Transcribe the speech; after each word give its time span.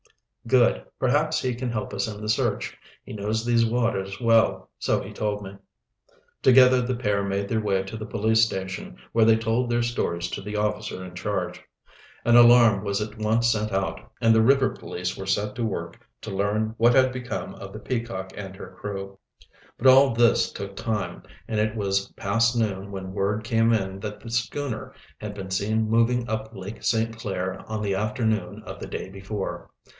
"Good. 0.47 0.83
Perhaps 0.99 1.39
he 1.43 1.53
can 1.53 1.69
help 1.69 1.93
us 1.93 2.07
in 2.07 2.19
the 2.19 2.27
search. 2.27 2.75
He 3.03 3.13
knows 3.13 3.45
these 3.45 3.67
waters 3.67 4.19
well, 4.19 4.71
so 4.79 4.99
he 4.99 5.13
told 5.13 5.43
me." 5.43 5.55
Together 6.41 6.81
the 6.81 6.95
pair 6.95 7.23
made 7.23 7.47
their 7.47 7.61
way 7.61 7.83
to 7.83 7.95
the 7.95 8.07
police 8.07 8.41
station, 8.43 8.97
where 9.11 9.23
they 9.25 9.35
told 9.37 9.69
their 9.69 9.83
stories 9.83 10.27
to 10.31 10.41
the 10.41 10.55
officer 10.57 11.05
in 11.05 11.13
charge. 11.13 11.61
An 12.25 12.35
alarm 12.35 12.83
was 12.83 12.99
at 12.99 13.19
once 13.19 13.51
sent 13.51 13.71
out, 13.71 14.11
and 14.19 14.33
the 14.33 14.41
river 14.41 14.71
police 14.71 15.15
were 15.15 15.27
set 15.27 15.53
to 15.55 15.63
work 15.63 16.01
to 16.21 16.31
learn 16.35 16.73
what 16.79 16.95
had 16.95 17.13
become 17.13 17.53
of 17.53 17.71
the 17.71 17.79
Peacock 17.79 18.33
and 18.35 18.55
her 18.55 18.71
crew. 18.79 19.19
But 19.77 19.85
all 19.87 20.15
this 20.15 20.51
took 20.51 20.75
time, 20.75 21.21
and 21.47 21.59
it 21.59 21.75
was 21.75 22.11
past 22.13 22.57
noon 22.57 22.89
when 22.91 23.13
word 23.13 23.43
came 23.43 23.71
in 23.71 23.99
that 23.99 24.19
the 24.19 24.31
schooner 24.31 24.93
had 25.19 25.35
been 25.35 25.51
seen 25.51 25.87
moving 25.87 26.27
up 26.27 26.49
Lake 26.55 26.81
St. 26.83 27.15
Clair 27.15 27.61
on 27.69 27.83
the 27.83 27.93
afternoon 27.93 28.63
of 28.65 28.79
the 28.79 28.87
day 28.87 29.07
before. 29.07 29.69